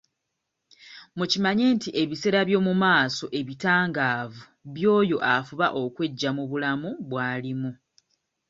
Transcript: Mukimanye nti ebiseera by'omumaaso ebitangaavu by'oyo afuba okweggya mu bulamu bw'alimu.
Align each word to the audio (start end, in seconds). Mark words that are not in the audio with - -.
Mukimanye 1.17 1.65
nti 1.75 1.89
ebiseera 2.01 2.41
by'omumaaso 2.47 3.25
ebitangaavu 3.39 4.41
by'oyo 4.73 5.17
afuba 5.33 5.67
okweggya 5.83 6.29
mu 6.37 6.43
bulamu 6.49 6.89
bw'alimu. 7.09 7.71